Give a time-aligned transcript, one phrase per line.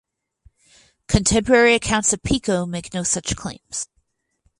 [1.07, 3.87] Contemporary accounts of Pico make no such claims.